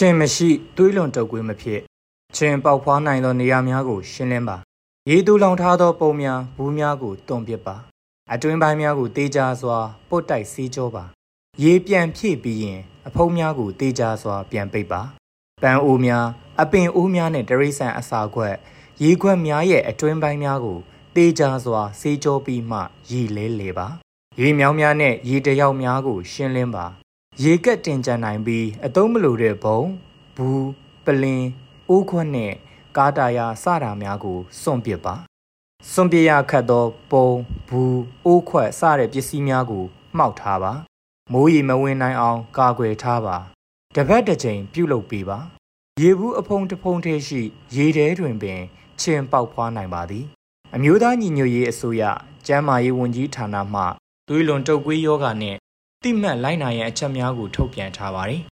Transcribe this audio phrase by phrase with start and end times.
[0.00, 1.80] ချင်းမရှိသွေးလွန်တုပ်ကွေးမဖြစ်
[2.36, 4.56] ချင်းပေါက်ဖွားနိုင်သောနေရာများကို ရှင်းလင်းပါ
[5.10, 7.76] ရေတူလောင်ထားသောပုံများဘူးများကိုတွန်ပစ်ပါ
[8.32, 11.04] အတွင်းပိုင်းများကိုတေးကြစွာပုတ်တိုက်စီးကြောပါ
[11.62, 15.00] ရေပြန်ဖြည့်ပြီးရင် အဖုံးများကိုတေးကြစွာ ပြန်ပိတ်ပါ
[15.62, 16.26] ပန်းအိုးများ
[16.60, 18.54] အပင်အိုးများနဲ့တရိษံအစာခွက်
[19.02, 20.78] ရေခွက်များရဲ့အတွင်းပိုင်းများကို
[21.16, 22.78] တေးကြစွာစေးကြောပြီးမှ
[23.10, 23.86] ရေလဲလေပါ
[24.40, 26.86] ရေမြောင်းများနဲ့ရေတယောက်များကို ရှင်းလင်းပါ
[27.44, 29.80] ရေကက်တင်ကြနိုင်ပြီးအသုံးမလိုတဲ့ဘုံ
[30.36, 30.68] ဘူး
[31.04, 31.48] ပလင်း
[31.88, 32.52] အိုးခွက်နဲ့
[32.96, 35.14] ကားတာယာစတာများကိုစွန့်ပစ်ပါ
[35.92, 37.28] စွန့်ပစ်ရခတ်သောပုံ
[37.68, 39.84] ဘူးအိုးခွက်စတဲ့ပစ္စည်းများကို
[40.16, 40.72] မှောက်ထားပါ
[41.32, 43.36] မိုးရီမဝင်နိုင်အောင် ကာကွယ်ထားပါ
[43.96, 45.38] တပတ်တစ်ချိန်ပြုတ်လုပ်ပေးပါ
[46.02, 47.40] ရေဘူးအဖုံတဖုံထဲရှိ
[47.76, 48.60] ရေထဲတွင်ပင်
[49.00, 50.24] ချင်းပေါက်ဖွားနိုင်ပါသည်
[50.74, 52.02] အမျိုးသားညီညွတ်ရေးအစိုးရ
[52.46, 53.82] ကျန်းမာရေးဝန်ကြီးဌာနမှ
[54.28, 55.58] သွေးလွန်တုပ်ကွေးယောဂနှင့်
[56.04, 58.42] တိမှတ်လိုက်နာရန်အချက်များကို ထုတ်ပြန်ထားပါတယ်